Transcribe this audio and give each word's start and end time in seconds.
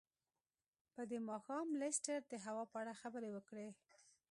په 0.93 1.01
دې 1.09 1.19
ماښام 1.29 1.67
لیسټرډ 1.81 2.23
د 2.29 2.33
هوا 2.45 2.63
په 2.71 2.77
اړه 2.81 2.93
خبرې 3.01 3.29
وکړې. 3.33 3.67